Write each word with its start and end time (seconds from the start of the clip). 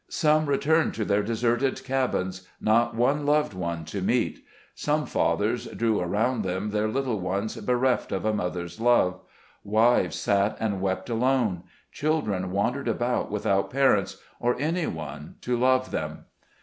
Some 0.09 0.47
returned 0.47 0.95
to 0.95 1.05
their 1.05 1.21
deserted 1.21 1.83
cabins, 1.83 2.47
not 2.59 2.95
one 2.95 3.23
loved 3.23 3.53
one 3.53 3.85
to 3.85 4.01
meet; 4.01 4.43
some 4.73 5.05
fathers 5.05 5.67
drew 5.67 5.99
around 5.99 6.41
them 6.41 6.71
their 6.71 6.87
little 6.87 7.19
ones, 7.19 7.55
bereft 7.57 8.11
of 8.11 8.25
a 8.25 8.33
mother's 8.33 8.79
love; 8.79 9.21
wives 9.63 10.15
sat 10.15 10.57
and 10.59 10.81
wept 10.81 11.07
alone; 11.11 11.65
children 11.91 12.49
wandered 12.49 12.87
about 12.87 13.29
without 13.29 13.69
parents, 13.69 14.13
SEVERING 14.13 14.23
OF 14.23 14.39
FAMILY 14.39 14.55
TIES. 14.71 14.75
209 14.85 14.85
or 14.85 14.85
any 14.87 14.97
one 15.23 15.35
to 15.41 15.55
love 15.55 15.91
them. 15.91 16.25